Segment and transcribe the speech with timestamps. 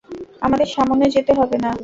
[0.41, 1.71] আমাদের সামনে যেতে হবে না।